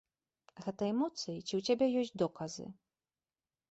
Гэта 0.65 0.81
эмоцыі 0.93 1.35
ці 1.47 1.53
ў 1.59 1.63
цябе 1.69 1.93
ёсць 2.03 2.19
доказы? 2.27 2.65